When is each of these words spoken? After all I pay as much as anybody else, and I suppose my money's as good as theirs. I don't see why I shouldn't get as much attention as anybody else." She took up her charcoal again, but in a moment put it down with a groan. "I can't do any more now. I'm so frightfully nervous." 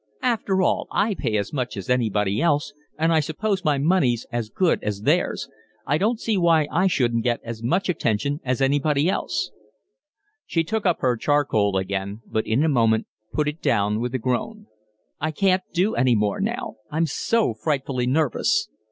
After 0.23 0.63
all 0.63 0.87
I 0.89 1.13
pay 1.13 1.37
as 1.37 1.53
much 1.53 1.77
as 1.77 1.87
anybody 1.87 2.41
else, 2.41 2.73
and 2.97 3.13
I 3.13 3.19
suppose 3.19 3.63
my 3.63 3.77
money's 3.77 4.25
as 4.31 4.49
good 4.49 4.83
as 4.83 5.03
theirs. 5.03 5.47
I 5.85 5.99
don't 5.99 6.19
see 6.19 6.39
why 6.39 6.67
I 6.71 6.87
shouldn't 6.87 7.23
get 7.23 7.39
as 7.43 7.61
much 7.61 7.87
attention 7.87 8.39
as 8.43 8.61
anybody 8.61 9.07
else." 9.07 9.51
She 10.47 10.63
took 10.63 10.87
up 10.87 11.01
her 11.01 11.15
charcoal 11.17 11.77
again, 11.77 12.21
but 12.25 12.47
in 12.47 12.63
a 12.63 12.67
moment 12.67 13.05
put 13.31 13.47
it 13.47 13.61
down 13.61 13.99
with 13.99 14.15
a 14.15 14.17
groan. 14.17 14.65
"I 15.19 15.29
can't 15.29 15.61
do 15.71 15.93
any 15.93 16.15
more 16.15 16.41
now. 16.41 16.77
I'm 16.89 17.05
so 17.05 17.53
frightfully 17.53 18.07
nervous." 18.07 18.69